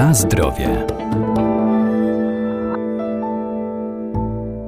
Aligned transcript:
Na 0.00 0.14
zdrowie. 0.14 0.86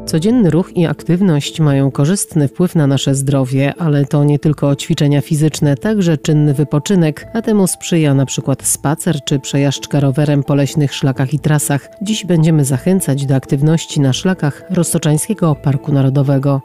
Codzienny 0.06 0.50
ruch 0.50 0.76
i 0.76 0.86
aktywność 0.86 1.60
mają 1.60 1.90
korzystny 1.90 2.48
wpływ 2.48 2.74
na 2.74 2.86
nasze 2.86 3.14
zdrowie, 3.14 3.74
ale 3.78 4.04
to 4.04 4.24
nie 4.24 4.38
tylko 4.38 4.76
ćwiczenia 4.76 5.20
fizyczne, 5.20 5.76
także 5.76 6.18
czynny 6.18 6.54
wypoczynek, 6.54 7.26
a 7.34 7.42
temu 7.42 7.66
sprzyja 7.66 8.24
przykład 8.24 8.62
spacer 8.62 9.24
czy 9.24 9.38
przejażdżka 9.38 10.00
rowerem 10.00 10.44
po 10.44 10.54
leśnych 10.54 10.94
szlakach 10.94 11.34
i 11.34 11.38
trasach. 11.38 11.88
Dziś 12.02 12.26
będziemy 12.26 12.64
zachęcać 12.64 13.26
do 13.26 13.34
aktywności 13.34 14.00
na 14.00 14.12
szlakach 14.12 14.62
Roztoczańskiego 14.70 15.54
Parku 15.54 15.92
Narodowego. 15.92 16.60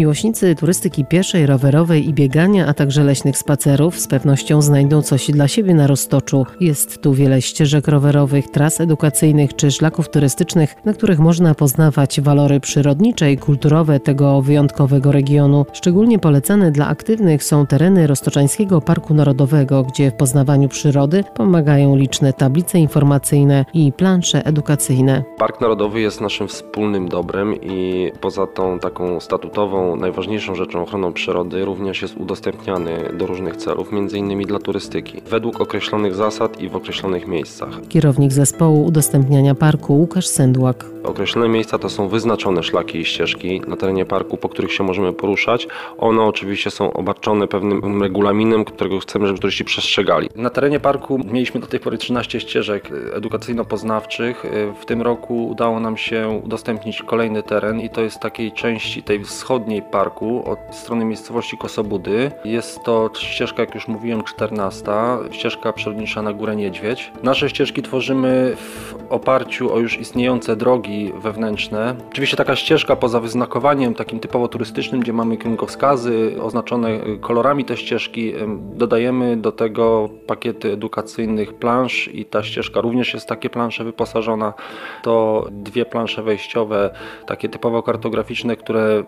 Miłośnicy 0.00 0.54
turystyki 0.54 1.04
pieszej, 1.04 1.46
rowerowej 1.46 2.08
i 2.08 2.14
biegania, 2.14 2.66
a 2.66 2.74
także 2.74 3.04
leśnych 3.04 3.38
spacerów 3.38 3.98
z 3.98 4.06
pewnością 4.06 4.62
znajdą 4.62 5.02
coś 5.02 5.30
dla 5.30 5.48
siebie 5.48 5.74
na 5.74 5.86
Roztoczu. 5.86 6.46
Jest 6.60 7.02
tu 7.02 7.14
wiele 7.14 7.42
ścieżek 7.42 7.88
rowerowych, 7.88 8.50
tras 8.50 8.80
edukacyjnych 8.80 9.56
czy 9.56 9.70
szlaków 9.70 10.10
turystycznych, 10.10 10.74
na 10.84 10.92
których 10.92 11.18
można 11.18 11.54
poznawać 11.54 12.20
walory 12.20 12.60
przyrodnicze 12.60 13.32
i 13.32 13.38
kulturowe 13.38 14.00
tego 14.00 14.42
wyjątkowego 14.42 15.12
regionu. 15.12 15.66
Szczególnie 15.72 16.18
polecane 16.18 16.70
dla 16.70 16.88
aktywnych 16.88 17.44
są 17.44 17.66
tereny 17.66 18.06
Roztoczańskiego 18.06 18.80
Parku 18.80 19.14
Narodowego, 19.14 19.82
gdzie 19.82 20.10
w 20.10 20.14
poznawaniu 20.14 20.68
przyrody 20.68 21.24
pomagają 21.34 21.96
liczne 21.96 22.32
tablice 22.32 22.78
informacyjne 22.78 23.64
i 23.74 23.92
plansze 23.92 24.46
edukacyjne. 24.46 25.24
Park 25.38 25.60
Narodowy 25.60 26.00
jest 26.00 26.20
naszym 26.20 26.48
wspólnym 26.48 27.08
dobrem 27.08 27.54
i 27.62 28.10
poza 28.20 28.46
tą 28.46 28.78
taką 28.78 29.20
statutową 29.20 29.89
najważniejszą 29.96 30.54
rzeczą 30.54 30.82
ochroną 30.82 31.12
przyrody 31.12 31.64
również 31.64 32.02
jest 32.02 32.16
udostępniany 32.16 33.12
do 33.18 33.26
różnych 33.26 33.56
celów, 33.56 33.88
m.in. 33.92 34.42
dla 34.42 34.58
turystyki, 34.58 35.20
według 35.26 35.60
określonych 35.60 36.14
zasad 36.14 36.60
i 36.60 36.68
w 36.68 36.76
określonych 36.76 37.26
miejscach. 37.26 37.68
Kierownik 37.88 38.32
zespołu 38.32 38.84
udostępniania 38.84 39.54
parku 39.54 39.94
Łukasz 39.94 40.26
Sendłak. 40.26 40.84
Określone 41.04 41.48
miejsca 41.48 41.78
to 41.78 41.88
są 41.88 42.08
wyznaczone 42.08 42.62
szlaki 42.62 42.98
i 42.98 43.04
ścieżki 43.04 43.60
na 43.66 43.76
terenie 43.76 44.04
parku, 44.04 44.36
po 44.36 44.48
których 44.48 44.72
się 44.72 44.84
możemy 44.84 45.12
poruszać. 45.12 45.68
One 45.98 46.22
oczywiście 46.22 46.70
są 46.70 46.92
obarczone 46.92 47.48
pewnym 47.48 48.02
regulaminem, 48.02 48.64
którego 48.64 48.98
chcemy, 48.98 49.26
żeby 49.26 49.38
turyści 49.38 49.64
przestrzegali. 49.64 50.28
Na 50.36 50.50
terenie 50.50 50.80
parku 50.80 51.18
mieliśmy 51.32 51.60
do 51.60 51.66
tej 51.66 51.80
pory 51.80 51.98
13 51.98 52.40
ścieżek 52.40 52.90
edukacyjno-poznawczych. 53.14 54.46
W 54.80 54.84
tym 54.84 55.02
roku 55.02 55.48
udało 55.48 55.80
nam 55.80 55.96
się 55.96 56.40
udostępnić 56.44 57.02
kolejny 57.02 57.42
teren 57.42 57.80
i 57.80 57.90
to 57.90 58.00
jest 58.00 58.20
takiej 58.20 58.52
części 58.52 59.02
tej 59.02 59.24
wschodniej 59.24 59.69
zachodniej 59.70 59.90
parku 59.90 60.50
od 60.50 60.58
strony 60.70 61.04
miejscowości 61.04 61.56
Kosobudy. 61.56 62.30
Jest 62.44 62.82
to 62.82 63.10
ścieżka, 63.14 63.62
jak 63.62 63.74
już 63.74 63.88
mówiłem, 63.88 64.22
14, 64.22 64.92
ścieżka 65.30 65.72
przyrodnicza 65.72 66.22
na 66.22 66.32
Górę 66.32 66.56
Niedźwiedź. 66.56 67.12
Nasze 67.22 67.50
ścieżki 67.50 67.82
tworzymy 67.82 68.56
w 68.56 68.94
oparciu 69.10 69.74
o 69.74 69.78
już 69.78 70.00
istniejące 70.00 70.56
drogi 70.56 71.12
wewnętrzne. 71.18 71.96
Oczywiście 72.10 72.36
taka 72.36 72.56
ścieżka 72.56 72.96
poza 72.96 73.20
wyznakowaniem 73.20 73.94
takim 73.94 74.20
typowo 74.20 74.48
turystycznym, 74.48 75.00
gdzie 75.00 75.12
mamy 75.12 75.36
kierunkowskazy 75.36 76.36
oznaczone 76.42 76.88
kolorami 77.20 77.64
te 77.64 77.76
ścieżki, 77.76 78.32
dodajemy 78.74 79.36
do 79.36 79.52
tego 79.52 80.08
pakiety 80.26 80.72
edukacyjnych 80.72 81.54
plansz 81.54 82.08
i 82.08 82.24
ta 82.24 82.42
ścieżka 82.42 82.80
również 82.80 83.14
jest 83.14 83.28
takie 83.28 83.50
plansze 83.50 83.84
wyposażona. 83.84 84.54
To 85.02 85.46
dwie 85.50 85.84
plansze 85.84 86.22
wejściowe, 86.22 86.90
takie 87.26 87.48
typowo 87.48 87.82
kartograficzne, 87.82 88.56
które 88.56 89.04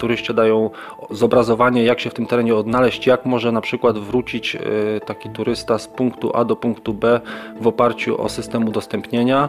turyści 0.00 0.34
dają 0.34 0.70
zobrazowanie, 1.10 1.84
jak 1.84 2.00
się 2.00 2.10
w 2.10 2.14
tym 2.14 2.26
terenie 2.26 2.54
odnaleźć, 2.54 3.06
jak 3.06 3.26
może 3.26 3.52
na 3.52 3.60
przykład 3.60 3.98
wrócić 3.98 4.56
e, 4.56 4.60
taki 5.00 5.30
turysta 5.30 5.78
z 5.78 5.88
punktu 5.88 6.30
A 6.34 6.44
do 6.44 6.56
punktu 6.56 6.94
B 6.94 7.20
w 7.60 7.66
oparciu 7.66 8.22
o 8.22 8.28
system 8.28 8.68
udostępnienia, 8.68 9.48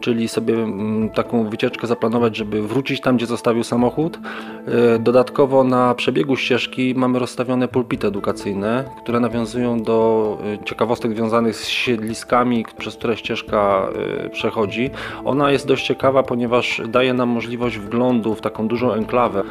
czyli 0.00 0.28
sobie 0.28 0.54
mm, 0.54 1.10
taką 1.10 1.48
wycieczkę 1.48 1.86
zaplanować, 1.86 2.36
żeby 2.36 2.62
wrócić 2.62 3.00
tam, 3.00 3.16
gdzie 3.16 3.26
zostawił 3.26 3.64
samochód. 3.64 4.18
E, 4.66 4.98
dodatkowo 4.98 5.64
na 5.64 5.94
przebiegu 5.94 6.36
ścieżki 6.36 6.94
mamy 6.96 7.18
rozstawione 7.18 7.68
pulpity 7.68 8.06
edukacyjne, 8.06 8.84
które 9.02 9.20
nawiązują 9.20 9.82
do 9.82 10.38
e, 10.44 10.64
ciekawostek 10.64 11.12
związanych 11.12 11.56
z 11.56 11.68
siedliskami, 11.68 12.64
przez 12.78 12.96
które 12.96 13.16
ścieżka 13.16 13.88
przechodzi. 14.32 14.90
Ona 15.24 15.50
jest 15.50 15.66
dość 15.66 15.86
ciekawa, 15.86 16.22
ponieważ 16.22 16.82
daje 16.88 17.14
nam 17.14 17.28
możliwość 17.28 17.78
wglądu 17.78 18.34
w 18.34 18.40
taką 18.40 18.68
dużą 18.68 18.92
enklawę 18.92 19.42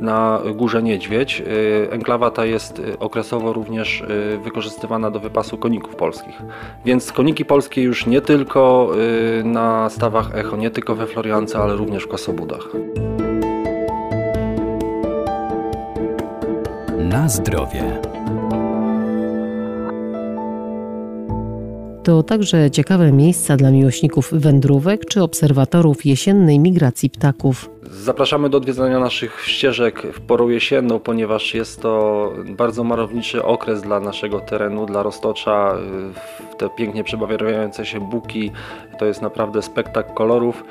na 0.00 0.40
Górze 0.54 0.82
Niedźwiedź. 0.82 1.40
Y, 1.40 1.88
enklawa 1.90 2.30
ta 2.30 2.44
jest 2.44 2.78
y, 2.78 2.98
okresowo 2.98 3.52
również 3.52 4.00
y, 4.00 4.38
wykorzystywana 4.44 5.10
do 5.10 5.20
wypasu 5.20 5.58
koników 5.58 5.96
polskich. 5.96 6.42
Więc 6.84 7.12
koniki 7.12 7.44
polskie 7.44 7.82
już 7.82 8.06
nie 8.06 8.20
tylko 8.20 8.90
na 9.44 9.90
stawach 9.90 10.34
Echo, 10.34 10.56
nie 10.56 10.70
tylko 10.70 10.94
we 10.94 11.06
Floriance, 11.06 11.58
ale 11.58 11.76
również 11.76 12.04
w 12.04 12.08
Kosobudach. 12.08 12.68
Na 16.98 17.28
zdrowie. 17.28 18.00
To 22.02 22.22
także 22.22 22.70
ciekawe 22.70 23.12
miejsca 23.12 23.56
dla 23.56 23.70
miłośników 23.70 24.30
wędrówek 24.32 25.04
czy 25.04 25.22
obserwatorów 25.22 26.06
jesiennej 26.06 26.58
migracji 26.58 27.10
ptaków. 27.10 27.70
Zapraszamy 27.82 28.50
do 28.50 28.58
odwiedzania 28.58 28.98
naszych 28.98 29.42
ścieżek 29.44 30.02
w 30.02 30.20
porą 30.20 30.48
jesienną, 30.48 30.98
ponieważ 30.98 31.54
jest 31.54 31.82
to 31.82 32.32
bardzo 32.44 32.84
malowniczy 32.84 33.44
okres 33.44 33.82
dla 33.82 34.00
naszego 34.00 34.40
terenu, 34.40 34.86
dla 34.86 35.02
Roztocza. 35.02 35.76
Te 36.58 36.68
pięknie 36.70 37.04
przebawiające 37.04 37.86
się 37.86 38.00
buki, 38.00 38.50
to 38.98 39.06
jest 39.06 39.22
naprawdę 39.22 39.62
spektakl 39.62 40.14
kolorów. 40.14 40.64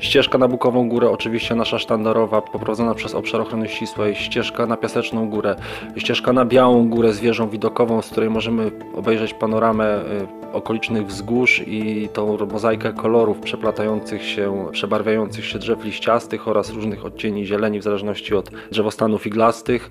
Ścieżka 0.00 0.38
na 0.38 0.48
Bukową 0.48 0.88
Górę, 0.88 1.10
oczywiście 1.10 1.54
nasza 1.54 1.78
sztandarowa, 1.78 2.42
poprowadzona 2.42 2.94
przez 2.94 3.14
obszar 3.14 3.40
ochrony 3.40 3.68
ścisłej. 3.68 4.14
Ścieżka 4.14 4.66
na 4.66 4.76
Piaseczną 4.76 5.30
Górę, 5.30 5.56
ścieżka 5.96 6.32
na 6.32 6.44
Białą 6.44 6.88
Górę 6.88 7.12
z 7.12 7.20
wieżą 7.20 7.48
widokową, 7.48 8.02
z 8.02 8.10
której 8.10 8.30
możemy 8.30 8.70
obejrzeć 8.94 9.34
panoramę 9.34 10.04
y, 10.04 10.40
okolicznych 10.52 11.06
wzgórz 11.06 11.62
i 11.66 12.08
tą 12.12 12.46
mozaikę 12.46 12.92
kolorów 12.92 13.38
przeplatających 13.38 14.22
się, 14.22 14.66
przebarwiających 14.72 15.44
się 15.44 15.58
drzew 15.58 15.84
liściastych 15.84 16.48
oraz 16.50 16.70
różnych 16.70 17.04
odcieni 17.04 17.46
zieleni 17.46 17.80
w 17.80 17.82
zależności 17.82 18.34
od 18.34 18.50
drzewostanów 18.70 19.26
iglastych. 19.26 19.90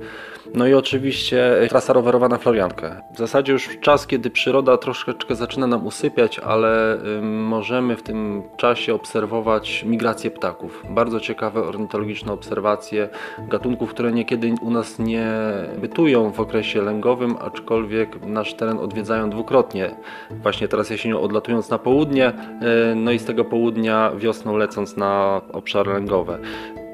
No 0.54 0.68
i 0.68 0.74
oczywiście 0.74 1.56
trasa 1.70 1.94
rowerowa 1.94 2.28
na 2.28 2.38
Floriankę. 2.38 3.02
W 3.14 3.18
zasadzie 3.18 3.54
już 3.54 3.70
czas, 3.82 4.08
kiedy 4.08 4.30
przyroda 4.30 4.78
troszeczkę 4.78 5.36
zaczyna 5.36 5.68
nam 5.68 5.88
usypiać, 5.88 6.40
ale 6.40 6.98
możemy 7.22 7.96
w 7.96 8.04
tym 8.04 8.44
czasie 8.58 8.94
obserwować 8.94 9.84
migrację 9.84 10.32
ptaków. 10.32 10.84
Bardzo 10.90 11.20
ciekawe 11.20 11.64
ornitologiczne 11.64 12.34
obserwacje 12.34 13.10
gatunków, 13.48 13.90
które 13.90 14.12
niekiedy 14.12 14.54
u 14.62 14.72
nas 14.72 15.00
nie 15.00 15.32
bytują 15.78 16.32
w 16.32 16.40
okresie 16.40 16.82
lęgowym, 16.82 17.36
aczkolwiek 17.42 18.26
nasz 18.26 18.54
teren 18.54 18.78
odwiedzają 18.78 19.30
dwukrotnie. 19.30 19.96
Właśnie 20.32 20.68
teraz 20.68 20.90
jesienią 20.90 21.22
odlatując 21.22 21.70
na 21.70 21.78
południe, 21.78 22.30
y, 22.30 22.96
no 22.96 23.12
i 23.12 23.20
z 23.20 23.26
tego 23.26 23.46
południa 23.46 24.12
wiosną 24.18 24.58
lecąc 24.58 24.98
na 24.98 25.42
obszary 25.54 25.94
lęgowe. 25.94 26.40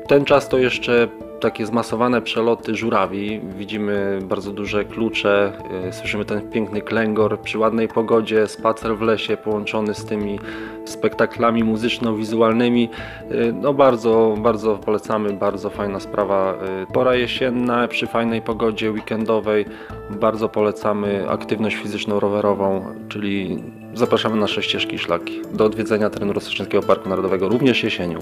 Ten 0.08 0.26
czas 0.26 0.50
to 0.50 0.58
jeszcze 0.58 1.08
takie 1.40 1.66
zmasowane 1.66 2.22
przeloty 2.22 2.76
żurawi. 2.76 3.42
Widzimy 3.58 4.20
bardzo 4.24 4.52
duże 4.52 4.86
klucze, 4.86 5.54
y, 5.90 5.94
słyszymy 5.94 6.26
ten 6.26 6.50
piękny 6.50 6.82
klęgor 6.82 7.40
przy 7.40 7.58
ładnej 7.58 7.88
pogodzie, 7.88 8.48
spacer 8.48 8.98
w 8.98 9.02
lesie 9.02 9.38
połączony 9.38 9.94
z 9.94 10.06
tymi 10.06 10.40
spektaklami 10.86 11.64
muzyczno-wizualnymi. 11.64 12.90
Y, 13.32 13.54
no 13.62 13.74
bardzo, 13.74 14.36
bardzo 14.38 14.76
polecamy, 14.76 15.34
bardzo 15.34 15.70
fajna 15.70 16.00
sprawa. 16.00 16.54
Y, 16.84 16.94
pora 16.94 17.16
jesienna 17.16 17.88
przy 17.88 18.08
fajnej 18.08 18.42
pogodzie 18.42 18.92
weekendowej. 18.92 19.66
Bardzo 20.10 20.50
polecamy 20.50 21.30
aktywność 21.30 21.76
fizyczną 21.76 22.20
rowerową, 22.20 22.86
czyli 23.10 23.64
zapraszamy 23.94 24.36
na 24.36 24.42
nasze 24.42 24.64
ścieżki 24.64 25.00
szlaki 25.00 25.42
do 25.54 25.66
odwiedzenia 25.66 26.10
terenu 26.10 26.34
Rostocznego 26.34 26.82
Parku 26.82 27.10
Narodowego 27.10 27.50
również 27.50 27.84
jesienią. 27.84 28.20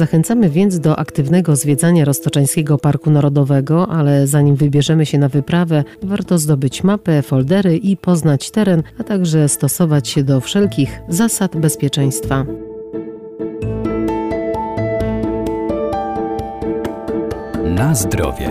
Zachęcamy 0.00 0.50
więc 0.50 0.80
do 0.80 0.98
aktywnego 0.98 1.56
zwiedzania 1.56 2.04
Roztoczańskiego 2.04 2.78
Parku 2.78 3.10
Narodowego, 3.10 3.88
ale 3.88 4.26
zanim 4.26 4.56
wybierzemy 4.56 5.06
się 5.06 5.18
na 5.18 5.28
wyprawę, 5.28 5.84
warto 6.02 6.38
zdobyć 6.38 6.84
mapę, 6.84 7.22
foldery 7.22 7.76
i 7.76 7.96
poznać 7.96 8.50
teren, 8.50 8.82
a 8.98 9.04
także 9.04 9.48
stosować 9.48 10.08
się 10.08 10.24
do 10.24 10.40
wszelkich 10.40 11.00
zasad 11.08 11.56
bezpieczeństwa. 11.56 12.44
Na 17.64 17.94
zdrowie. 17.94 18.48